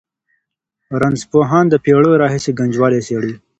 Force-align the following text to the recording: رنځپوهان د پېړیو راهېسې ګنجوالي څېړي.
رنځپوهان 1.01 1.65
د 1.69 1.75
پېړیو 1.83 2.19
راهېسې 2.21 2.51
ګنجوالي 2.59 2.99
څېړي. 3.07 3.33